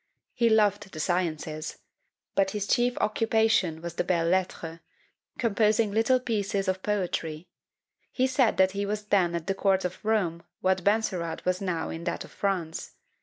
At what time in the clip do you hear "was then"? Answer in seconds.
8.83-9.35